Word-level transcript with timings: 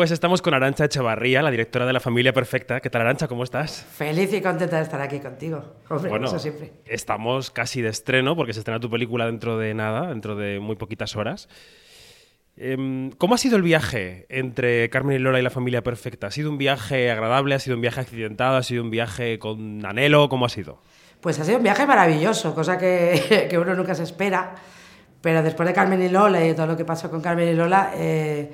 Pues 0.00 0.12
estamos 0.12 0.40
con 0.40 0.54
Arancha 0.54 0.86
Echevarría, 0.86 1.42
la 1.42 1.50
directora 1.50 1.84
de 1.84 1.92
La 1.92 2.00
Familia 2.00 2.32
Perfecta. 2.32 2.80
¿Qué 2.80 2.88
tal, 2.88 3.02
Arancha? 3.02 3.28
¿Cómo 3.28 3.44
estás? 3.44 3.84
Feliz 3.84 4.32
y 4.32 4.40
contenta 4.40 4.78
de 4.78 4.82
estar 4.84 4.98
aquí 4.98 5.20
contigo. 5.20 5.74
Hombre, 5.90 6.08
bueno, 6.08 6.26
eso 6.26 6.38
siempre. 6.38 6.72
estamos 6.86 7.50
casi 7.50 7.82
de 7.82 7.90
estreno 7.90 8.34
porque 8.34 8.54
se 8.54 8.60
estrena 8.60 8.80
tu 8.80 8.88
película 8.88 9.26
dentro 9.26 9.58
de 9.58 9.74
nada, 9.74 10.08
dentro 10.08 10.36
de 10.36 10.58
muy 10.58 10.76
poquitas 10.76 11.16
horas. 11.16 11.50
Em, 12.56 13.10
¿Cómo 13.10 13.34
ha 13.34 13.36
sido 13.36 13.58
el 13.58 13.62
viaje 13.62 14.24
entre 14.30 14.88
Carmen 14.88 15.16
y 15.16 15.18
Lola 15.18 15.38
y 15.38 15.42
La 15.42 15.50
Familia 15.50 15.82
Perfecta? 15.82 16.28
¿Ha 16.28 16.30
sido 16.30 16.48
un 16.48 16.56
viaje 16.56 17.10
agradable? 17.10 17.54
¿Ha 17.54 17.58
sido 17.58 17.76
un 17.76 17.82
viaje 17.82 18.00
accidentado? 18.00 18.56
¿Ha 18.56 18.62
sido 18.62 18.82
un 18.82 18.90
viaje 18.90 19.38
con 19.38 19.84
anhelo? 19.84 20.30
¿Cómo 20.30 20.46
ha 20.46 20.48
sido? 20.48 20.80
Pues 21.20 21.38
ha 21.40 21.44
sido 21.44 21.58
un 21.58 21.62
viaje 21.62 21.86
maravilloso, 21.86 22.54
cosa 22.54 22.78
que, 22.78 23.46
que 23.50 23.58
uno 23.58 23.74
nunca 23.74 23.94
se 23.94 24.04
espera. 24.04 24.54
Pero 25.20 25.42
después 25.42 25.68
de 25.68 25.74
Carmen 25.74 26.02
y 26.02 26.08
Lola 26.08 26.42
y 26.42 26.54
todo 26.54 26.68
lo 26.68 26.76
que 26.78 26.86
pasó 26.86 27.10
con 27.10 27.20
Carmen 27.20 27.50
y 27.50 27.52
Lola, 27.52 27.92
eh, 27.94 28.50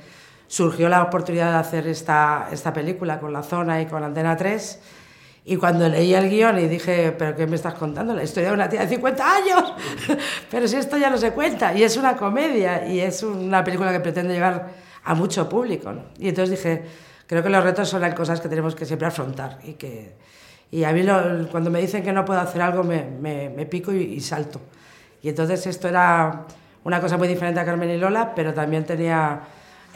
surgió 0.48 0.88
la 0.88 1.02
oportunidad 1.02 1.52
de 1.52 1.58
hacer 1.58 1.86
esta, 1.86 2.48
esta 2.52 2.72
película 2.72 3.20
con 3.20 3.32
La 3.32 3.42
Zona 3.42 3.80
y 3.80 3.86
con 3.86 4.02
Antena 4.02 4.36
3. 4.36 4.80
Y 5.48 5.56
cuando 5.56 5.88
leí 5.88 6.12
el 6.12 6.28
guion 6.28 6.58
y 6.58 6.66
dije, 6.66 7.12
¿pero 7.12 7.36
qué 7.36 7.46
me 7.46 7.54
estás 7.54 7.74
contando? 7.74 8.12
La 8.14 8.24
historia 8.24 8.48
de 8.48 8.54
una 8.54 8.68
tía 8.68 8.80
de 8.80 8.88
50 8.88 9.36
años. 9.36 9.74
Pero 10.50 10.66
si 10.66 10.74
esto 10.74 10.96
ya 10.96 11.08
no 11.08 11.18
se 11.18 11.30
cuenta. 11.30 11.72
Y 11.72 11.84
es 11.84 11.96
una 11.96 12.16
comedia 12.16 12.84
y 12.84 12.98
es 12.98 13.22
una 13.22 13.62
película 13.62 13.92
que 13.92 14.00
pretende 14.00 14.34
llegar 14.34 14.70
a 15.04 15.14
mucho 15.14 15.48
público. 15.48 15.94
Y 16.18 16.30
entonces 16.30 16.50
dije, 16.58 16.84
creo 17.28 17.44
que 17.44 17.48
los 17.48 17.62
retos 17.62 17.88
son 17.88 18.00
las 18.00 18.12
cosas 18.14 18.40
que 18.40 18.48
tenemos 18.48 18.74
que 18.74 18.84
siempre 18.86 19.06
afrontar. 19.06 19.60
Y, 19.62 19.74
que, 19.74 20.16
y 20.72 20.82
a 20.82 20.92
mí 20.92 21.06
cuando 21.52 21.70
me 21.70 21.80
dicen 21.80 22.02
que 22.02 22.12
no 22.12 22.24
puedo 22.24 22.40
hacer 22.40 22.60
algo, 22.60 22.82
me, 22.82 23.04
me, 23.04 23.66
pico 23.66 23.92
y 23.92 24.20
salto. 24.20 24.60
Y 25.22 25.28
entonces 25.28 25.64
esto 25.68 25.86
era 25.86 26.44
una 26.82 27.00
cosa 27.00 27.16
muy 27.16 27.28
diferente 27.28 27.60
a 27.60 27.64
Carmen 27.64 27.90
y 27.90 27.98
Lola, 27.98 28.34
pero 28.34 28.52
también 28.52 28.84
tenía 28.84 29.42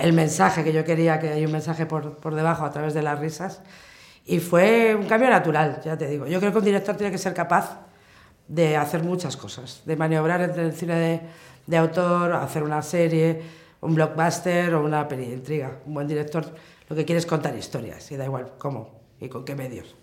el 0.00 0.12
mensaje 0.12 0.64
que 0.64 0.72
yo 0.72 0.84
quería, 0.84 1.18
que 1.18 1.28
hay 1.28 1.44
un 1.44 1.52
mensaje 1.52 1.86
por, 1.86 2.16
por 2.16 2.34
debajo 2.34 2.64
a 2.64 2.70
través 2.70 2.94
de 2.94 3.02
las 3.02 3.18
risas. 3.18 3.62
Y 4.24 4.38
fue 4.38 4.94
un 4.94 5.06
cambio 5.06 5.30
natural, 5.30 5.80
ya 5.84 5.96
te 5.96 6.06
digo. 6.06 6.26
Yo 6.26 6.40
creo 6.40 6.52
que 6.52 6.58
un 6.58 6.64
director 6.64 6.96
tiene 6.96 7.10
que 7.10 7.18
ser 7.18 7.34
capaz 7.34 7.80
de 8.48 8.76
hacer 8.76 9.02
muchas 9.02 9.36
cosas, 9.36 9.82
de 9.84 9.96
maniobrar 9.96 10.40
entre 10.40 10.64
el 10.64 10.72
cine 10.72 10.94
de, 10.94 11.20
de 11.66 11.76
autor, 11.76 12.32
hacer 12.32 12.62
una 12.62 12.82
serie, 12.82 13.42
un 13.80 13.94
blockbuster 13.94 14.74
o 14.74 14.84
una 14.84 15.06
peli 15.06 15.32
intriga. 15.32 15.78
Un 15.86 15.94
buen 15.94 16.08
director 16.08 16.44
lo 16.88 16.96
que 16.96 17.04
quiere 17.04 17.18
es 17.18 17.26
contar 17.26 17.56
historias, 17.56 18.10
y 18.10 18.16
da 18.16 18.24
igual 18.24 18.52
cómo 18.58 19.00
y 19.20 19.28
con 19.28 19.44
qué 19.44 19.54
medios. 19.54 19.94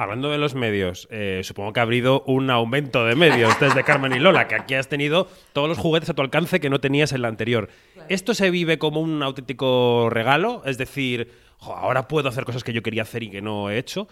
Hablando 0.00 0.30
de 0.30 0.38
los 0.38 0.54
medios, 0.54 1.08
eh, 1.10 1.40
supongo 1.42 1.72
que 1.72 1.80
ha 1.80 1.82
habido 1.82 2.22
un 2.24 2.50
aumento 2.50 3.04
de 3.04 3.16
medios 3.16 3.58
desde 3.58 3.82
Carmen 3.82 4.12
y 4.12 4.20
Lola, 4.20 4.46
que 4.46 4.54
aquí 4.54 4.74
has 4.74 4.86
tenido 4.86 5.26
todos 5.52 5.68
los 5.68 5.76
juguetes 5.76 6.08
a 6.08 6.14
tu 6.14 6.22
alcance 6.22 6.60
que 6.60 6.70
no 6.70 6.78
tenías 6.78 7.10
en 7.10 7.22
la 7.22 7.26
anterior. 7.26 7.68
¿Esto 8.08 8.32
se 8.32 8.50
vive 8.50 8.78
como 8.78 9.00
un 9.00 9.24
auténtico 9.24 10.08
regalo? 10.08 10.62
Es 10.64 10.78
decir, 10.78 11.32
jo, 11.56 11.74
ahora 11.74 12.06
puedo 12.06 12.28
hacer 12.28 12.44
cosas 12.44 12.62
que 12.62 12.72
yo 12.72 12.80
quería 12.80 13.02
hacer 13.02 13.24
y 13.24 13.30
que 13.30 13.42
no 13.42 13.70
he 13.70 13.78
hecho. 13.78 14.06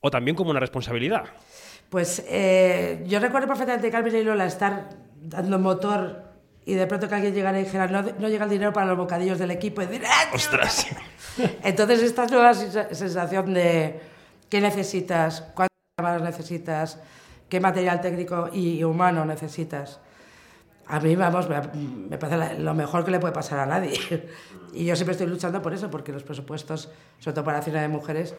¿O 0.00 0.10
también 0.10 0.38
como 0.38 0.48
una 0.48 0.60
responsabilidad? 0.60 1.24
Pues 1.90 2.24
eh, 2.30 3.04
yo 3.06 3.20
recuerdo 3.20 3.46
perfectamente 3.46 3.90
Carmen 3.90 4.16
y 4.16 4.24
Lola 4.24 4.46
estar 4.46 4.88
dando 5.20 5.58
motor 5.58 6.32
y 6.64 6.72
de 6.72 6.86
pronto 6.86 7.10
que 7.10 7.14
alguien 7.14 7.34
llegara 7.34 7.60
y 7.60 7.64
dijera, 7.64 7.88
no, 7.88 8.00
no 8.00 8.28
llega 8.30 8.44
el 8.44 8.50
dinero 8.50 8.72
para 8.72 8.86
los 8.86 8.96
bocadillos 8.96 9.38
del 9.38 9.50
equipo. 9.50 9.82
Y 9.82 9.86
decir, 9.86 10.06
¡Ah, 10.06 10.30
¡Ostras! 10.32 10.86
Entonces 11.62 12.00
esta 12.00 12.24
nueva 12.24 12.54
sensación 12.54 13.52
de 13.52 14.15
qué 14.48 14.60
necesitas, 14.60 15.42
cuántas 15.54 15.76
cámaras 15.96 16.22
necesitas, 16.22 16.98
qué 17.48 17.60
material 17.60 18.00
técnico 18.00 18.48
y 18.52 18.82
humano 18.84 19.24
necesitas. 19.24 20.00
A 20.88 21.00
mí, 21.00 21.16
vamos, 21.16 21.48
me, 21.48 22.16
parece 22.16 22.60
lo 22.60 22.72
mejor 22.74 23.04
que 23.04 23.10
le 23.10 23.18
puede 23.18 23.34
pasar 23.34 23.58
a 23.60 23.66
nadie. 23.66 23.98
Y 24.72 24.84
yo 24.84 24.94
siempre 24.94 25.12
estoy 25.12 25.26
luchando 25.28 25.62
por 25.62 25.72
eso, 25.72 25.90
porque 25.90 26.12
los 26.12 26.22
presupuestos, 26.22 26.90
sobre 27.18 27.34
todo 27.34 27.44
para 27.46 27.62
cine 27.62 27.80
de 27.80 27.88
mujeres, 27.88 28.34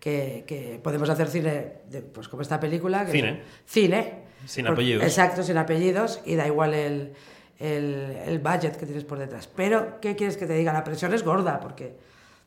que, 0.00 0.42
que 0.44 0.80
podemos 0.82 1.08
hacer 1.08 1.28
cine, 1.28 1.74
de, 1.88 2.02
pues 2.02 2.26
como 2.28 2.42
esta 2.42 2.58
película. 2.58 3.04
Que 3.06 3.12
Cine. 3.12 3.42
cine. 3.66 4.24
Sin 4.46 4.64
Porque- 4.66 4.80
apellidos. 4.80 5.04
Exacto, 5.04 5.44
sin 5.44 5.56
apellidos, 5.58 6.20
y 6.24 6.34
da 6.34 6.44
igual 6.48 6.74
el, 6.74 7.12
el, 7.60 8.16
el 8.26 8.38
budget 8.40 8.76
que 8.76 8.84
tienes 8.86 9.04
por 9.04 9.18
detrás. 9.18 9.46
Pero, 9.54 10.00
¿qué 10.00 10.16
quieres 10.16 10.36
que 10.36 10.46
te 10.46 10.54
diga? 10.54 10.72
La 10.72 10.82
presión 10.82 11.14
es 11.14 11.22
gorda, 11.22 11.60
porque 11.60 11.94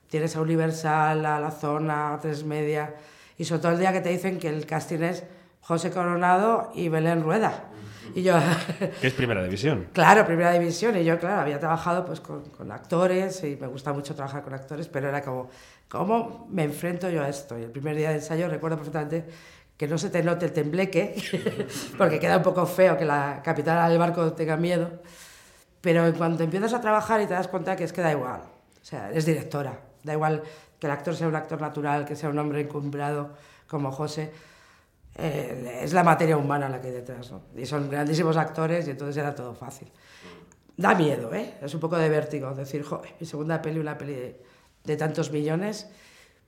tienes 0.09 0.35
a 0.35 0.41
Universal, 0.41 1.25
a 1.25 1.39
La 1.39 1.51
Zona, 1.51 2.13
a 2.13 2.19
Tres 2.19 2.43
Media, 2.43 2.95
y 3.37 3.45
sobre 3.45 3.61
todo 3.61 3.71
el 3.73 3.79
día 3.79 3.93
que 3.93 4.01
te 4.01 4.09
dicen 4.09 4.39
que 4.39 4.49
el 4.49 4.65
casting 4.65 4.99
es 4.99 5.23
José 5.61 5.91
Coronado 5.91 6.71
y 6.73 6.89
Belén 6.89 7.23
Rueda. 7.23 7.65
Y 8.15 8.23
yo, 8.23 8.35
Que 9.01 9.07
es 9.07 9.13
primera 9.13 9.43
división. 9.43 9.87
claro, 9.93 10.25
primera 10.25 10.51
división, 10.51 10.97
y 10.97 11.03
yo, 11.03 11.19
claro, 11.19 11.41
había 11.41 11.59
trabajado 11.59 12.05
pues, 12.05 12.19
con, 12.19 12.49
con 12.49 12.71
actores, 12.71 13.43
y 13.43 13.55
me 13.55 13.67
gusta 13.67 13.93
mucho 13.93 14.15
trabajar 14.15 14.43
con 14.43 14.53
actores, 14.53 14.87
pero 14.87 15.09
era 15.09 15.21
como, 15.21 15.49
¿cómo 15.87 16.47
me 16.49 16.63
enfrento 16.63 17.09
yo 17.09 17.23
a 17.23 17.29
esto? 17.29 17.57
Y 17.57 17.63
el 17.63 17.71
primer 17.71 17.95
día 17.95 18.09
de 18.09 18.15
ensayo 18.15 18.49
recuerdo 18.49 18.77
perfectamente 18.77 19.25
que 19.77 19.87
no 19.87 19.97
se 19.97 20.09
te 20.09 20.21
note 20.23 20.45
el 20.45 20.51
tembleque, 20.51 21.15
porque 21.97 22.19
queda 22.19 22.37
un 22.37 22.43
poco 22.43 22.65
feo 22.65 22.97
que 22.97 23.05
la 23.05 23.41
capitana 23.43 23.87
del 23.87 23.97
barco 23.97 24.33
tenga 24.33 24.57
miedo, 24.57 24.89
pero 25.79 26.05
en 26.05 26.13
cuanto 26.13 26.43
empiezas 26.43 26.73
a 26.73 26.81
trabajar 26.81 27.21
y 27.21 27.27
te 27.27 27.33
das 27.33 27.47
cuenta 27.47 27.75
que 27.75 27.85
es 27.85 27.93
que 27.93 28.01
da 28.01 28.11
igual, 28.11 28.41
o 28.41 28.85
sea, 28.85 29.09
eres 29.09 29.25
directora, 29.25 29.79
da 30.03 30.13
igual 30.13 30.43
que 30.79 30.87
el 30.87 30.91
actor 30.91 31.15
sea 31.15 31.27
un 31.27 31.35
actor 31.35 31.59
natural, 31.61 32.05
que 32.05 32.15
sea 32.15 32.29
un 32.29 32.39
hombre 32.39 32.61
encumbrado 32.61 33.35
como 33.67 33.91
José, 33.91 34.31
eh, 35.15 35.81
es 35.83 35.93
la 35.93 36.03
materia 36.03 36.37
humana 36.37 36.69
la 36.69 36.79
que 36.79 36.87
hay 36.87 36.93
detrás, 36.93 37.31
¿no? 37.31 37.41
Y 37.55 37.65
son 37.65 37.89
grandísimos 37.89 38.37
actores 38.37 38.87
y 38.87 38.91
entonces 38.91 39.17
era 39.17 39.35
todo 39.35 39.53
fácil. 39.53 39.91
Da 40.77 40.95
miedo, 40.95 41.33
¿eh? 41.33 41.55
Es 41.61 41.73
un 41.73 41.81
poco 41.81 41.97
de 41.97 42.07
vértigo 42.07 42.53
decir, 42.53 42.83
joder, 42.83 43.13
mi 43.19 43.25
segunda 43.25 43.61
peli, 43.61 43.79
una 43.79 43.97
peli 43.97 44.35
de, 44.83 44.97
tantos 44.97 45.31
millones, 45.31 45.89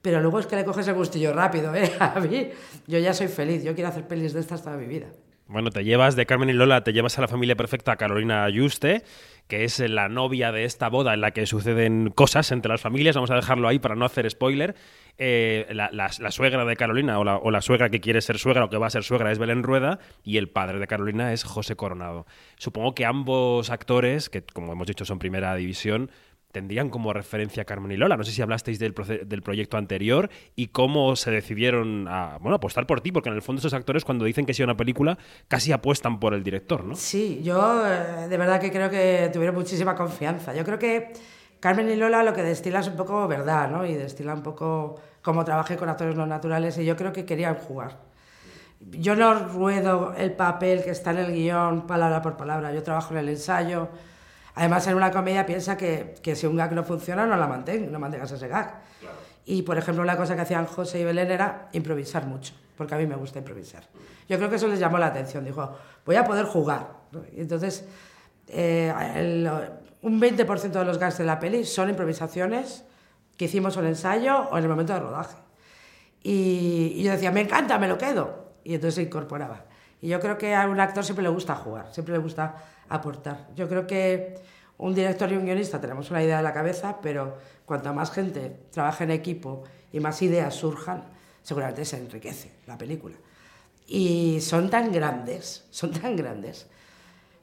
pero 0.02 0.22
luego 0.22 0.40
es 0.40 0.48
que 0.48 0.56
le 0.56 0.64
coges 0.64 0.88
el 0.88 0.96
gustillo 0.96 1.34
rápido, 1.34 1.76
¿eh? 1.76 1.92
A 2.00 2.20
mí, 2.20 2.50
yo 2.88 2.98
ya 2.98 3.14
soy 3.14 3.28
feliz, 3.28 3.62
yo 3.64 3.76
quiero 3.76 3.90
hacer 3.90 4.08
pelis 4.08 4.34
de 4.34 4.40
estas 4.40 4.64
toda 4.64 4.78
mi 4.78 4.86
vida. 4.86 5.08
Bueno, 5.52 5.70
te 5.70 5.84
llevas 5.84 6.16
de 6.16 6.26
Carmen 6.26 6.50
y 6.50 6.54
Lola, 6.54 6.82
te 6.82 6.94
llevas 6.94 7.18
a 7.18 7.22
la 7.22 7.28
familia 7.28 7.58
perfecta 7.58 7.98
Carolina 7.98 8.50
Yuste, 8.50 9.04
que 9.50 9.66
es 9.66 9.80
la 9.80 10.08
novia 10.08 10.54
de 10.54 10.64
esta 10.64 10.88
boda 10.88 11.14
en 11.14 11.20
la 11.20 11.32
que 11.32 11.46
suceden 11.46 12.10
cosas 12.10 12.54
entre 12.54 12.72
las 12.72 12.80
familias. 12.80 13.16
Vamos 13.16 13.32
a 13.32 13.36
dejarlo 13.36 13.68
ahí 13.68 13.78
para 13.78 13.96
no 13.96 14.06
hacer 14.06 14.32
spoiler. 14.32 14.76
Eh, 15.18 15.68
la 15.74 16.32
suegra 16.32 16.64
de 16.64 16.78
Carolina, 16.78 17.20
o 17.20 17.26
la, 17.26 17.36
o 17.36 17.52
la 17.52 17.60
suegra 17.60 17.90
que 17.90 18.00
quiere 18.00 18.22
ser 18.22 18.40
suegra 18.40 18.64
o 18.64 18.70
que 18.70 18.78
va 18.78 18.88
a 18.88 18.92
ser 18.92 19.04
suegra, 19.04 19.30
es 19.30 19.40
Belén 19.40 19.62
Rueda, 19.62 20.00
y 20.24 20.38
el 20.38 20.48
padre 20.48 20.80
de 20.80 20.88
Carolina 20.88 21.34
es 21.34 21.44
José 21.44 21.76
Coronado. 21.76 22.26
Supongo 22.56 22.96
que 22.96 23.06
ambos 23.06 23.72
actores, 23.72 24.30
que 24.30 24.44
como 24.44 24.72
hemos 24.72 24.88
dicho 24.88 25.04
son 25.04 25.20
primera 25.20 25.54
división, 25.56 26.12
tendrían 26.52 26.90
como 26.90 27.14
referencia 27.14 27.64
a 27.64 27.66
Carmen 27.66 27.92
y 27.92 27.98
Lola. 27.98 28.18
No 28.18 28.24
sé 28.24 28.32
si 28.32 28.42
hablasteis 28.42 28.80
del, 28.80 28.94
del 29.26 29.42
proyecto 29.42 29.78
anterior 29.78 30.30
y 30.56 30.68
cómo 30.68 31.16
se 31.16 31.32
decidieron 31.32 32.08
a 32.08 32.38
bueno, 32.40 32.56
apostar 32.56 32.86
por 32.88 33.02
ti, 33.02 33.12
porque 33.12 33.30
en 33.30 33.36
el 33.36 33.42
fondo 33.42 33.60
esos 33.60 33.74
actores 33.74 34.06
cuando 34.06 34.26
dicen 34.26 34.46
que 34.46 34.54
sea 34.54 34.66
una 34.66 34.78
película 34.78 35.18
casi 35.48 35.72
apuestan 35.72 36.20
por 36.20 36.34
el 36.34 36.44
director, 36.44 36.84
¿no? 36.84 36.96
Sí, 36.96 37.42
yo 37.44 37.86
eh, 37.88 38.28
de 38.28 38.38
verdad 38.38 38.60
que 38.60 38.72
creo 38.72 38.90
que 38.90 39.30
tuvieron 39.34 39.56
muchísima 39.56 39.96
confianza. 39.96 40.54
Yo 40.54 40.64
creo 40.64 40.80
que 40.80 41.14
Carmen 41.60 41.90
y 41.90 41.96
Lola 41.96 42.24
lo 42.24 42.34
que 42.34 42.42
destila 42.42 42.80
es 42.80 42.88
un 42.88 42.96
poco 42.96 43.28
verdad, 43.28 43.70
¿no? 43.70 43.86
Y 43.86 43.94
destila 43.94 44.34
un 44.34 44.44
poco 44.44 45.00
cómo 45.22 45.46
trabajé 45.46 45.78
con 45.78 45.90
actores 45.90 46.16
no 46.16 46.26
naturales 46.26 46.78
y 46.78 46.86
yo 46.86 46.96
creo 46.96 47.14
que 47.14 47.26
querían 47.26 47.56
jugar. 47.56 48.00
Yo 48.80 49.16
no 49.16 49.36
ruedo 49.36 50.16
el 50.18 50.32
papel 50.34 50.84
que 50.84 50.90
está 50.90 51.12
en 51.12 51.20
el 51.20 51.32
guion 51.32 51.86
palabra 51.86 52.22
por 52.24 52.36
palabra, 52.36 52.74
yo 52.74 52.82
trabajo 52.82 53.14
en 53.14 53.20
el 53.20 53.30
ensayo. 53.30 53.90
Además, 54.56 54.86
en 54.88 54.96
una 54.96 55.12
comedia 55.12 55.46
piensa 55.46 55.78
que, 55.78 56.16
que 56.22 56.36
si 56.36 56.46
un 56.48 56.56
gag 56.58 56.74
no 56.74 56.84
funciona, 56.84 57.26
no 57.26 57.36
la 57.38 57.48
mantén, 57.48 57.92
no 57.92 58.00
mantengas 58.00 58.32
ese 58.32 58.48
gag. 58.48 58.82
Y, 59.46 59.62
por 59.64 59.78
ejemplo, 59.78 60.04
una 60.04 60.18
cosa 60.18 60.36
que 60.36 60.42
hacían 60.42 60.66
José 60.66 61.00
y 61.00 61.04
Belén 61.04 61.32
era 61.32 61.70
improvisar 61.74 62.26
mucho, 62.28 62.54
porque 62.78 62.94
a 62.94 62.98
mí 62.98 63.08
me 63.08 63.16
gusta 63.16 63.40
improvisar. 63.40 63.84
Yo 64.30 64.38
creo 64.38 64.50
que 64.50 64.58
eso 64.58 64.68
les 64.68 64.80
llamó 64.80 64.98
la 64.98 65.08
atención. 65.08 65.44
Dijo, 65.46 65.76
voy 66.06 66.16
a 66.16 66.24
poder 66.24 66.46
jugar. 66.46 66.88
¿no? 67.12 67.22
Y 67.36 67.42
entonces, 67.42 67.86
eh, 68.48 68.94
el- 69.16 69.50
un 70.04 70.20
20% 70.20 70.80
de 70.80 70.86
los 70.86 70.98
gags 70.98 71.18
de 71.18 71.26
la 71.26 71.40
peli 71.40 71.64
son 71.66 71.90
improvisaciones 71.90 72.84
que 73.38 73.46
hicimos 73.46 73.76
en 73.78 73.84
el 73.84 73.90
ensayo 73.90 74.48
o 74.52 74.58
en 74.58 74.64
el 74.64 74.70
momento 74.70 74.94
de 74.94 75.00
rodaje. 75.00 75.38
Y, 76.24 76.94
y 76.98 77.04
yo 77.04 77.12
decía, 77.12 77.32
me 77.32 77.42
encanta, 77.42 77.80
me 77.80 77.88
lo 77.88 77.98
quedo. 77.98 78.52
Y 78.64 78.76
entonces 78.76 78.96
se 78.96 79.02
incorporaba. 79.04 79.66
Y 80.02 80.08
yo 80.08 80.20
creo 80.20 80.38
que 80.38 80.56
a 80.56 80.68
un 80.68 80.80
actor 80.80 81.04
siempre 81.04 81.24
le 81.24 81.30
gusta 81.30 81.56
jugar, 81.56 81.94
siempre 81.94 82.14
le 82.14 82.20
gusta 82.20 82.56
aportar. 82.90 83.48
Yo 83.56 83.70
creo 83.70 83.86
que 83.86 84.36
un 84.78 84.96
director 84.96 85.32
y 85.32 85.36
un 85.36 85.46
guionista 85.46 85.80
tenemos 85.80 86.10
una 86.10 86.24
idea 86.24 86.40
en 86.40 86.44
la 86.44 86.54
cabeza, 86.54 86.98
pero 87.02 87.38
cuanto 87.66 87.94
más 87.94 88.12
gente 88.12 88.62
trabaje 88.72 89.04
en 89.04 89.12
equipo 89.12 89.64
y 89.92 90.00
más 90.00 90.22
ideas 90.24 90.56
surjan, 90.56 91.04
seguramente 91.44 91.86
se 91.86 91.98
enriquece 91.98 92.52
la 92.66 92.78
película. 92.78 93.16
Y 93.88 94.40
son 94.42 94.70
tan 94.70 94.92
grandes, 94.92 95.66
son 95.70 95.92
tan 95.92 96.16
grandes, 96.16 96.68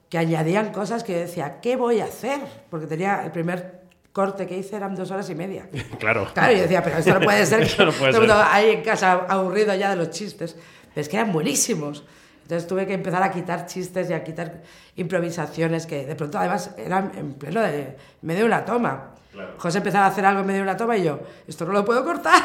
que 0.08 0.18
añadían 0.18 0.72
cosas 0.72 1.04
que 1.04 1.12
yo 1.12 1.18
decía, 1.20 1.60
¿qué 1.60 1.76
voy 1.76 2.00
a 2.00 2.06
hacer? 2.06 2.40
Porque 2.70 2.86
tenía 2.86 3.22
el 3.24 3.30
primer 3.30 3.82
corte 4.12 4.46
que 4.46 4.58
hice 4.58 4.74
eran 4.74 4.96
dos 4.96 5.10
horas 5.10 5.30
y 5.30 5.34
media. 5.34 5.68
Claro. 6.00 6.26
Claro, 6.32 6.52
y 6.52 6.56
yo 6.56 6.62
decía, 6.62 6.82
pero 6.82 6.98
esto 6.98 7.14
no 7.14 7.20
puede 7.20 7.46
ser 7.46 7.68
que 7.68 7.84
no 7.84 7.92
puede 7.92 8.12
todo 8.12 8.22
el 8.22 8.28
mundo 8.28 8.42
ser. 8.42 8.52
ahí 8.52 8.70
en 8.70 8.82
casa 8.82 9.26
aburrido 9.28 9.74
ya 9.74 9.90
de 9.90 9.96
los 9.96 10.10
chistes. 10.10 10.56
Pero 10.88 11.00
es 11.02 11.08
que 11.08 11.16
eran 11.16 11.32
buenísimos. 11.32 12.04
Entonces 12.48 12.66
tuve 12.66 12.86
que 12.86 12.94
empezar 12.94 13.22
a 13.22 13.30
quitar 13.30 13.66
chistes 13.66 14.08
y 14.08 14.14
a 14.14 14.24
quitar 14.24 14.62
improvisaciones 14.96 15.84
que 15.84 16.06
de 16.06 16.16
pronto 16.16 16.38
además 16.38 16.70
eran 16.78 17.12
en 17.14 17.34
pleno 17.34 17.60
de 17.60 17.94
medio 18.22 18.40
de 18.40 18.46
una 18.46 18.64
toma. 18.64 19.10
José 19.58 19.78
empezaba 19.78 20.06
a 20.06 20.08
hacer 20.08 20.24
algo 20.24 20.40
en 20.40 20.46
medio 20.46 20.60
de 20.60 20.62
una 20.62 20.74
toma 20.74 20.96
y 20.96 21.04
yo, 21.04 21.20
esto 21.46 21.66
no 21.66 21.74
lo 21.74 21.84
puedo 21.84 22.02
cortar, 22.02 22.44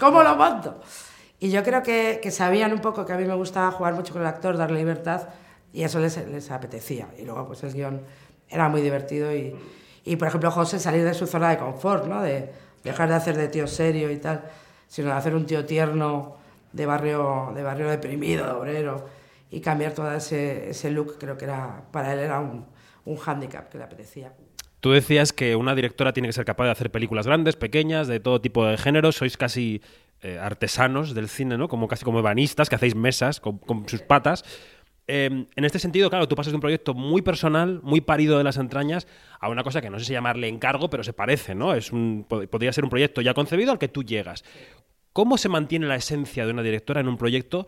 ¿cómo 0.00 0.20
lo 0.24 0.34
monto? 0.34 0.80
Y 1.38 1.48
yo 1.50 1.62
creo 1.62 1.80
que, 1.80 2.18
que, 2.20 2.32
sabían 2.32 2.72
un 2.72 2.80
poco 2.80 3.06
que 3.06 3.12
a 3.12 3.16
mí 3.16 3.24
me 3.24 3.36
gustaba 3.36 3.70
jugar 3.70 3.94
mucho 3.94 4.12
con 4.12 4.22
el 4.22 4.26
actor, 4.26 4.56
darle 4.56 4.80
libertad, 4.80 5.28
y 5.72 5.84
eso 5.84 6.00
les, 6.00 6.16
les 6.26 6.50
apetecía. 6.50 7.06
Y 7.16 7.24
luego, 7.24 7.46
pues 7.46 7.62
el 7.62 7.74
guion 7.74 8.02
era 8.48 8.68
muy 8.68 8.80
divertido 8.80 9.32
y, 9.32 9.54
y, 10.04 10.16
por 10.16 10.26
ejemplo, 10.26 10.50
José 10.50 10.80
salir 10.80 11.04
de 11.04 11.14
su 11.14 11.28
zona 11.28 11.50
de 11.50 11.58
confort, 11.58 12.06
¿no? 12.06 12.20
De 12.20 12.52
dejar 12.82 13.10
de 13.10 13.14
hacer 13.14 13.36
de 13.36 13.46
tío 13.46 13.68
serio 13.68 14.10
y 14.10 14.16
tal, 14.16 14.42
sino 14.88 15.10
de 15.10 15.14
hacer 15.14 15.36
un 15.36 15.46
tío 15.46 15.64
tierno 15.64 16.38
de 16.72 16.86
barrio, 16.86 17.52
de 17.54 17.62
barrio 17.62 17.88
deprimido, 17.88 18.46
de 18.46 18.52
obrero, 18.52 19.08
y 19.50 19.60
cambiar 19.60 19.92
todo 19.92 20.12
ese, 20.12 20.70
ese 20.70 20.90
look, 20.90 21.18
creo 21.18 21.36
que 21.38 21.44
era, 21.44 21.84
para 21.90 22.12
él 22.12 22.18
era 22.18 22.40
un, 22.40 22.66
un 23.04 23.16
hándicap 23.16 23.68
que 23.70 23.78
le 23.78 23.84
apetecía. 23.84 24.32
Tú 24.80 24.92
decías 24.92 25.32
que 25.32 25.56
una 25.56 25.74
directora 25.74 26.12
tiene 26.12 26.28
que 26.28 26.32
ser 26.32 26.44
capaz 26.44 26.66
de 26.66 26.70
hacer 26.70 26.90
películas 26.90 27.26
grandes, 27.26 27.56
pequeñas, 27.56 28.06
de 28.06 28.20
todo 28.20 28.40
tipo 28.40 28.64
de 28.64 28.76
géneros. 28.76 29.16
Sois 29.16 29.36
casi 29.36 29.82
eh, 30.22 30.38
artesanos 30.38 31.14
del 31.14 31.28
cine, 31.28 31.58
¿no? 31.58 31.68
Como 31.68 31.88
casi 31.88 32.04
como 32.04 32.20
ebanistas 32.20 32.68
que 32.68 32.76
hacéis 32.76 32.94
mesas 32.94 33.40
con, 33.40 33.60
sus 33.88 34.02
patas. 34.02 34.44
Eh, 35.08 35.46
en 35.56 35.64
este 35.64 35.78
sentido, 35.78 36.10
claro, 36.10 36.28
tú 36.28 36.36
pasas 36.36 36.52
de 36.52 36.56
un 36.56 36.60
proyecto 36.60 36.94
muy 36.94 37.22
personal, 37.22 37.80
muy 37.82 38.02
parido 38.02 38.38
de 38.38 38.44
las 38.44 38.56
entrañas, 38.56 39.08
a 39.40 39.48
una 39.48 39.64
cosa 39.64 39.80
que 39.80 39.90
no 39.90 39.98
sé 39.98 40.04
si 40.04 40.12
llamarle 40.12 40.48
encargo, 40.48 40.90
pero 40.90 41.02
se 41.02 41.12
parece, 41.12 41.54
¿no? 41.54 41.74
Es 41.74 41.90
un, 41.92 42.26
podría 42.28 42.72
ser 42.72 42.84
un 42.84 42.90
proyecto 42.90 43.20
ya 43.20 43.34
concebido 43.34 43.72
al 43.72 43.78
que 43.78 43.88
tú 43.88 44.04
llegas. 44.04 44.44
¿Cómo 45.18 45.36
se 45.36 45.48
mantiene 45.48 45.88
la 45.88 45.96
esencia 45.96 46.46
de 46.46 46.52
una 46.52 46.62
directora 46.62 47.00
en 47.00 47.08
un 47.08 47.16
proyecto 47.18 47.66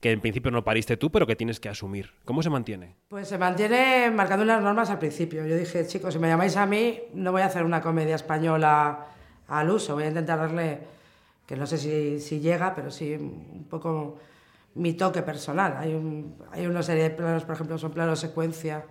que 0.00 0.12
en 0.12 0.20
principio 0.20 0.50
no 0.50 0.64
pariste 0.64 0.98
tú, 0.98 1.10
pero 1.10 1.26
que 1.26 1.34
tienes 1.34 1.58
que 1.58 1.70
asumir. 1.70 2.12
¿Cómo 2.26 2.42
se 2.42 2.50
mantiene? 2.50 2.94
Pues 3.08 3.26
se 3.26 3.38
mantiene 3.38 4.10
marcando 4.10 4.44
unas 4.44 4.62
normas 4.62 4.90
al 4.90 4.98
principio. 4.98 5.46
Yo 5.46 5.56
dije, 5.56 5.86
chicos, 5.86 6.12
si 6.12 6.20
me 6.20 6.28
llamáis 6.28 6.58
a 6.58 6.66
mí, 6.66 7.00
no 7.14 7.32
voy 7.32 7.40
a 7.40 7.46
hacer 7.46 7.64
una 7.64 7.80
comedia 7.80 8.16
española 8.16 9.06
al 9.48 9.70
uso, 9.70 9.94
voy 9.94 10.04
a 10.04 10.08
intentar 10.08 10.40
darle, 10.40 10.80
que 11.46 11.56
no 11.56 11.66
sé 11.66 11.78
si, 11.78 12.20
si 12.20 12.40
llega, 12.40 12.74
pero 12.74 12.90
sí 12.90 13.14
un 13.14 13.66
poco 13.70 14.18
mi 14.74 14.92
toque 14.92 15.22
personal. 15.22 15.78
Hay, 15.78 15.94
un, 15.94 16.36
una 16.54 16.82
serie 16.82 17.04
de 17.04 17.10
planos, 17.12 17.44
por 17.44 17.54
ejemplo, 17.54 17.78
son 17.78 17.92
planos 17.92 18.20
secuencia, 18.20 18.84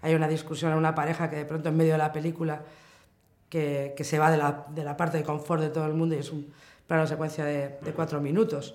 hay 0.00 0.14
una 0.14 0.28
discusión 0.28 0.70
en 0.70 0.78
una 0.78 0.94
pareja 0.94 1.28
que 1.28 1.34
de 1.34 1.44
pronto 1.44 1.70
en 1.70 1.76
medio 1.76 1.94
de 1.94 1.98
la 1.98 2.12
película 2.12 2.62
que 3.48 4.00
se 4.00 4.16
va 4.20 4.30
de 4.30 4.36
la, 4.36 4.66
de 4.68 4.84
la, 4.84 4.96
parte 4.96 5.18
de 5.18 5.24
confort 5.24 5.60
de 5.60 5.70
todo 5.70 5.86
el 5.86 5.94
mundo 5.94 6.14
y 6.14 6.18
es 6.18 6.30
un 6.30 6.52
plano 6.88 7.06
secuencia 7.06 7.44
de, 7.44 7.78
de 7.80 7.92
cuatro 7.92 8.20
minutos. 8.20 8.74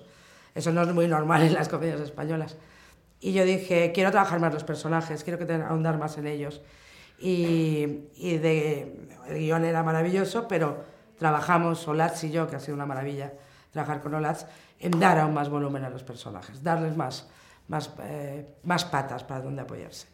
Eso 0.54 0.72
no 0.72 0.80
es 0.82 0.94
muy 0.94 1.08
normal 1.08 1.42
en 1.42 1.52
las 1.52 1.68
comedias 1.68 2.00
españolas. 2.00 2.56
Y 3.20 3.32
yo 3.32 3.44
dije, 3.44 3.92
quiero 3.92 4.10
trabajar 4.10 4.40
más 4.40 4.54
los 4.54 4.64
personajes, 4.64 5.24
quiero 5.24 5.38
que 5.38 5.52
ahondar 5.52 5.98
más 5.98 6.16
en 6.16 6.26
ellos. 6.26 6.62
Y, 7.18 8.08
y 8.16 8.38
de, 8.38 9.08
el 9.28 9.38
guion 9.38 9.64
era 9.64 9.82
maravilloso, 9.82 10.46
pero 10.48 10.84
trabajamos, 11.18 11.86
Olaz 11.88 12.22
y 12.24 12.30
yo, 12.30 12.48
que 12.48 12.56
ha 12.56 12.60
sido 12.60 12.74
una 12.74 12.86
maravilla 12.86 13.32
trabajar 13.72 14.00
con 14.00 14.14
Olaz, 14.14 14.46
en 14.78 14.98
dar 15.00 15.18
aún 15.18 15.34
más 15.34 15.48
volumen 15.48 15.84
a 15.84 15.90
los 15.90 16.04
personajes, 16.04 16.62
darles 16.62 16.96
más, 16.96 17.28
más, 17.66 17.90
eh, 18.02 18.46
más 18.62 18.84
patas 18.84 19.24
para 19.24 19.40
donde 19.40 19.62
apoyarse. 19.62 20.06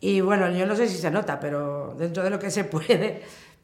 Y 0.00 0.20
bueno, 0.20 0.48
yo 0.50 0.64
no 0.64 0.76
sé 0.76 0.86
si 0.88 0.96
se 0.96 1.10
nota, 1.10 1.40
pero 1.40 1.94
dentro 1.98 2.22
de 2.22 2.30
lo 2.30 2.38
que 2.38 2.52
se 2.52 2.64
puede, 2.64 3.22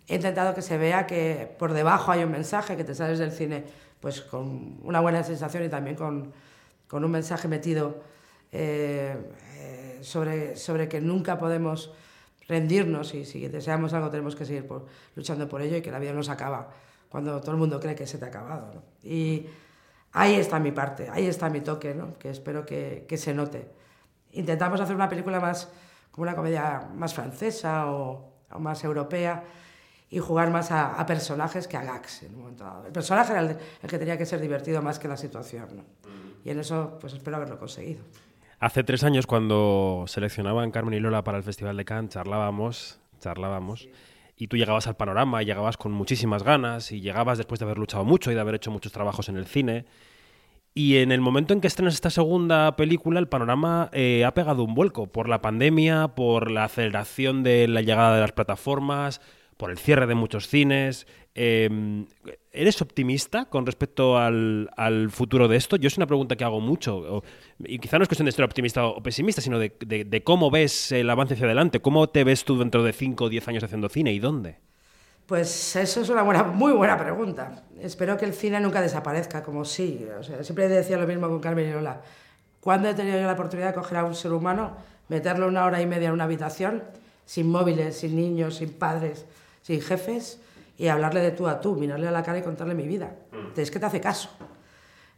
he 0.08 0.16
intentado 0.16 0.54
que 0.54 0.62
se 0.62 0.76
vea 0.76 1.06
que 1.06 1.54
por 1.58 1.72
debajo 1.72 2.12
hay 2.12 2.24
un 2.24 2.30
mensaje, 2.30 2.76
que 2.76 2.84
te 2.84 2.94
sales 2.94 3.18
del 3.18 3.32
cine 3.32 3.64
pues 4.00 4.20
con 4.20 4.78
una 4.82 5.00
buena 5.00 5.22
sensación 5.22 5.64
y 5.64 5.68
también 5.68 5.96
con, 5.96 6.32
con 6.86 7.04
un 7.04 7.10
mensaje 7.10 7.48
metido 7.48 8.02
eh, 8.52 9.16
sobre, 10.02 10.56
sobre 10.56 10.88
que 10.88 11.00
nunca 11.00 11.38
podemos 11.38 11.90
rendirnos 12.46 13.14
y 13.14 13.24
si 13.24 13.48
deseamos 13.48 13.94
algo 13.94 14.10
tenemos 14.10 14.36
que 14.36 14.44
seguir 14.44 14.66
por, 14.66 14.84
luchando 15.16 15.48
por 15.48 15.62
ello 15.62 15.78
y 15.78 15.82
que 15.82 15.90
la 15.90 15.98
vida 15.98 16.12
no 16.12 16.22
se 16.22 16.32
acaba 16.32 16.70
cuando 17.08 17.40
todo 17.40 17.52
el 17.52 17.56
mundo 17.56 17.80
cree 17.80 17.94
que 17.94 18.06
se 18.06 18.18
te 18.18 18.26
ha 18.26 18.28
acabado. 18.28 18.74
¿no? 18.74 18.82
Y 19.02 19.46
ahí 20.12 20.34
está 20.34 20.58
mi 20.58 20.72
parte, 20.72 21.08
ahí 21.10 21.26
está 21.26 21.48
mi 21.48 21.60
toque, 21.60 21.94
¿no? 21.94 22.18
que 22.18 22.28
espero 22.28 22.66
que, 22.66 23.06
que, 23.08 23.16
se 23.16 23.32
note. 23.32 23.70
Intentamos 24.32 24.80
hacer 24.80 24.94
una 24.94 25.08
película 25.08 25.40
más 25.40 25.70
como 26.10 26.24
una 26.24 26.36
comedia 26.36 26.90
más 26.94 27.14
francesa 27.14 27.90
o, 27.90 28.34
o 28.50 28.58
más 28.58 28.84
europea 28.84 29.44
y 30.14 30.20
jugar 30.20 30.52
más 30.52 30.70
a, 30.70 30.94
a, 30.94 31.06
personajes 31.06 31.66
que 31.66 31.76
a 31.76 31.82
gags 31.82 32.22
en 32.22 32.34
un 32.34 32.42
momento 32.42 32.62
dado. 32.62 32.86
El 32.86 32.92
personaje 32.92 33.32
era 33.32 33.40
el, 33.40 33.56
el 33.82 33.90
que 33.90 33.98
tenía 33.98 34.16
que 34.16 34.24
ser 34.24 34.40
divertido 34.40 34.80
más 34.80 35.00
que 35.00 35.08
la 35.08 35.16
situación. 35.16 35.66
¿no? 35.76 35.84
Y 36.44 36.50
en 36.50 36.60
eso 36.60 36.98
pues 37.00 37.14
espero 37.14 37.36
haberlo 37.36 37.58
conseguido. 37.58 38.04
Hace 38.60 38.84
tres 38.84 39.02
años 39.02 39.26
cuando 39.26 40.04
seleccionaban 40.06 40.70
Carmen 40.70 40.94
y 40.94 41.00
Lola 41.00 41.24
para 41.24 41.38
el 41.38 41.42
Festival 41.42 41.76
de 41.76 41.84
Cannes 41.84 42.12
charlábamos, 42.12 43.00
charlábamos. 43.18 43.80
Sí. 43.80 43.92
Y 44.36 44.46
tú 44.46 44.56
llegabas 44.56 44.86
al 44.86 44.94
panorama 44.94 45.42
y 45.42 45.46
llegabas 45.46 45.76
con 45.76 45.90
muchísimas 45.90 46.44
ganas 46.44 46.92
y 46.92 47.00
llegabas 47.00 47.36
después 47.36 47.58
de 47.58 47.64
haber 47.64 47.78
luchado 47.78 48.04
mucho 48.04 48.30
y 48.30 48.34
de 48.34 48.40
haber 48.40 48.54
hecho 48.54 48.70
muchos 48.70 48.92
trabajos 48.92 49.28
en 49.28 49.36
el 49.36 49.46
cine. 49.46 49.84
Y 50.76 50.96
en 50.96 51.12
el 51.12 51.20
momento 51.20 51.54
en 51.54 51.60
que 51.60 51.68
estrenas 51.68 51.94
esta 51.94 52.10
segunda 52.10 52.74
película, 52.74 53.20
el 53.20 53.28
panorama 53.28 53.90
eh, 53.92 54.24
ha 54.24 54.34
pegado 54.34 54.64
un 54.64 54.74
vuelco 54.74 55.06
por 55.06 55.28
la 55.28 55.40
pandemia, 55.40 56.08
por 56.08 56.50
la 56.50 56.64
aceleración 56.64 57.44
de 57.44 57.68
la 57.68 57.80
llegada 57.80 58.16
de 58.16 58.20
las 58.20 58.32
plataformas, 58.32 59.20
por 59.64 59.70
el 59.70 59.78
cierre 59.78 60.06
de 60.06 60.14
muchos 60.14 60.46
cines. 60.46 61.06
Eh, 61.34 62.04
¿Eres 62.52 62.82
optimista 62.82 63.46
con 63.46 63.64
respecto 63.64 64.18
al, 64.18 64.68
futuro 65.10 65.48
de 65.48 65.56
esto? 65.56 65.76
Yo 65.76 65.86
es 65.86 65.96
una 65.96 66.06
pregunta 66.06 66.36
que 66.36 66.44
hago 66.44 66.60
mucho. 66.60 67.22
Y 67.60 67.78
quizá 67.78 67.96
no 67.96 68.02
es 68.02 68.08
cuestión 68.10 68.26
de 68.26 68.32
ser 68.32 68.44
optimista 68.44 68.84
o 68.84 69.02
pesimista, 69.02 69.40
sino 69.40 69.58
de, 69.58 70.22
cómo 70.22 70.50
ves 70.50 70.92
el 70.92 71.08
avance 71.08 71.32
hacia 71.32 71.46
adelante. 71.46 71.80
¿Cómo 71.80 72.10
te 72.10 72.24
ves 72.24 72.44
tú 72.44 72.58
dentro 72.58 72.82
de 72.82 72.92
5 72.92 73.24
o 73.24 73.28
10 73.30 73.48
años 73.48 73.64
haciendo 73.64 73.88
cine 73.88 74.12
y 74.12 74.18
dónde? 74.18 74.58
Pues 75.24 75.76
eso 75.76 76.02
es 76.02 76.10
una 76.10 76.20
buena, 76.20 76.42
muy 76.42 76.74
buena 76.74 76.98
pregunta. 76.98 77.62
Espero 77.80 78.18
que 78.18 78.26
el 78.26 78.34
cine 78.34 78.60
nunca 78.60 78.82
desaparezca, 78.82 79.42
como 79.42 79.64
sí. 79.64 80.06
Siempre 80.42 80.68
decía 80.68 80.98
lo 80.98 81.06
mismo 81.06 81.26
con 81.26 81.40
Carmen 81.40 81.72
Lola. 81.72 82.02
¿Cuándo 82.60 82.90
he 82.90 82.92
tenido 82.92 83.18
yo 83.18 83.24
la 83.24 83.32
oportunidad 83.32 83.68
de 83.68 83.74
coger 83.74 83.96
a 83.96 84.04
un 84.04 84.14
ser 84.14 84.34
humano, 84.34 84.76
meterlo 85.08 85.48
una 85.48 85.64
hora 85.64 85.80
y 85.80 85.86
media 85.86 86.08
en 86.08 86.12
una 86.12 86.24
habitación, 86.24 86.82
sin 87.24 87.48
móviles, 87.48 87.96
sin 87.96 88.14
niños, 88.14 88.56
sin 88.56 88.68
padres, 88.68 89.24
sin 89.64 89.80
jefes, 89.80 90.38
y 90.76 90.88
hablarle 90.88 91.22
de 91.22 91.30
tú 91.30 91.48
a 91.48 91.60
tú, 91.60 91.74
mirarle 91.74 92.06
a 92.06 92.10
la 92.10 92.22
cara 92.22 92.38
y 92.38 92.42
contarle 92.42 92.74
mi 92.74 92.86
vida. 92.86 93.16
Mm. 93.32 93.58
Es 93.58 93.70
que 93.70 93.78
te 93.78 93.86
hace 93.86 94.00
caso. 94.00 94.28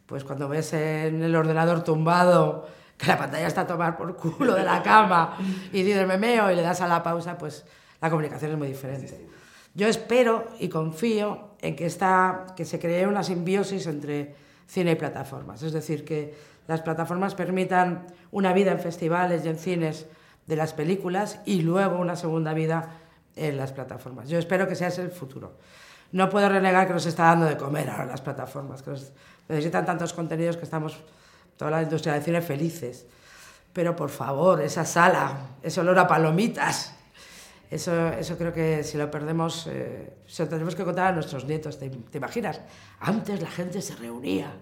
Pues 0.05 0.23
cuando 0.23 0.47
ves 0.47 0.71
en 0.71 1.21
el 1.21 1.35
ordenador 1.35 1.83
tumbado 1.83 2.65
que 2.97 3.07
la 3.07 3.17
pantalla 3.17 3.45
está 3.45 3.61
a 3.61 3.67
tomar 3.67 3.97
por 3.97 4.15
culo 4.15 4.55
de 4.55 4.63
la 4.63 4.81
cama 4.83 5.37
y 5.73 5.83
dices 5.83 6.07
me 6.07 6.17
meo 6.17 6.49
y 6.49 6.55
le 6.55 6.61
das 6.61 6.79
a 6.79 6.87
la 6.87 7.03
pausa, 7.03 7.37
pues 7.37 7.65
la 7.99 8.09
comunicación 8.09 8.51
es 8.51 8.57
muy 8.57 8.69
diferente. 8.69 9.27
Yo 9.73 9.87
espero 9.87 10.47
y 10.59 10.69
confío 10.69 11.49
en 11.61 11.75
que, 11.75 11.85
esta, 11.85 12.45
que 12.55 12.63
se 12.63 12.79
cree 12.79 13.05
una 13.05 13.23
simbiosis 13.23 13.85
entre 13.87 14.33
cine 14.65 14.91
y 14.91 14.95
plataformas. 14.95 15.61
Es 15.61 15.73
decir, 15.73 16.05
que 16.05 16.35
las 16.67 16.81
plataformas 16.81 17.35
permitan 17.35 18.07
una 18.31 18.53
vida 18.53 18.71
en 18.71 18.79
festivales 18.79 19.45
y 19.45 19.49
en 19.49 19.57
cines 19.57 20.05
de 20.45 20.55
las 20.55 20.73
películas 20.73 21.41
y 21.45 21.61
luego 21.63 21.99
una 21.99 22.15
segunda 22.15 22.53
vida 22.53 23.01
en 23.37 23.57
las 23.57 23.71
plataformas. 23.71 24.27
Yo 24.27 24.39
espero 24.39 24.67
que 24.67 24.75
sea 24.75 24.89
ese 24.89 25.01
el 25.01 25.11
futuro. 25.11 25.53
No 26.11 26.29
puedo 26.29 26.49
renegar 26.49 26.87
que 26.87 26.93
nos 26.93 27.05
está 27.05 27.23
dando 27.25 27.45
de 27.45 27.57
comer 27.57 27.89
ahora 27.89 28.05
las 28.05 28.21
plataformas, 28.21 28.81
que 28.81 28.91
necesitan 29.49 29.85
tantos 29.85 30.13
contenidos 30.13 30.57
que 30.57 30.63
estamos, 30.63 30.97
toda 31.57 31.71
la 31.71 31.83
industria 31.83 32.13
del 32.13 32.23
cine, 32.23 32.41
felices. 32.41 33.05
Pero 33.73 33.95
por 33.95 34.09
favor, 34.09 34.61
esa 34.61 34.85
sala, 34.85 35.57
ese 35.61 35.81
olor 35.81 35.99
a 35.99 36.07
palomitas, 36.07 36.93
eso, 37.69 38.09
eso 38.09 38.37
creo 38.37 38.53
que 38.53 38.83
si 38.83 38.97
lo 38.97 39.11
perdemos, 39.11 39.67
eh, 39.67 40.13
se 40.25 40.43
lo 40.43 40.49
tendremos 40.49 40.75
que 40.75 40.85
contar 40.85 41.07
a 41.07 41.11
nuestros 41.11 41.45
nietos. 41.45 41.77
¿Te, 41.77 41.89
¿Te 41.89 42.17
imaginas? 42.17 42.61
Antes 42.99 43.41
la 43.41 43.51
gente 43.51 43.81
se 43.81 43.95
reunía 43.95 44.53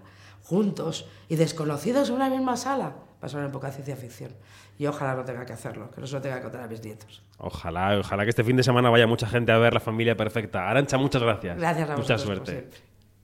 juntos 0.42 1.06
y 1.28 1.36
desconocidos 1.36 2.08
en 2.08 2.16
una 2.16 2.28
misma 2.28 2.56
sala. 2.56 2.94
Va 3.22 3.26
a 3.26 3.28
sonar 3.28 3.46
un 3.46 3.52
poco 3.52 3.66
a 3.66 3.70
ciencia 3.70 3.96
ficción. 3.96 4.32
Y 4.78 4.86
ojalá 4.86 5.14
no 5.14 5.24
tenga 5.24 5.46
que 5.46 5.52
hacerlo, 5.52 5.90
que 5.90 6.00
no 6.00 6.06
se 6.06 6.14
lo 6.14 6.20
tenga 6.20 6.36
que 6.36 6.42
contar 6.42 6.62
a 6.62 6.66
mis 6.68 6.82
nietos. 6.82 7.22
Ojalá, 7.38 7.98
ojalá 7.98 8.24
que 8.24 8.30
este 8.30 8.44
fin 8.44 8.56
de 8.56 8.62
semana 8.62 8.90
vaya 8.90 9.06
mucha 9.06 9.26
gente 9.26 9.52
a 9.52 9.58
ver 9.58 9.72
La 9.72 9.80
Familia 9.80 10.16
Perfecta. 10.16 10.68
Arancha, 10.68 10.98
muchas 10.98 11.22
gracias. 11.22 11.56
Gracias, 11.56 11.90
a 11.90 11.96
Mucha 11.96 12.18
suerte. 12.18 12.68